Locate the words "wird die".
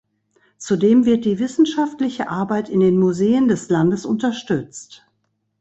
1.05-1.37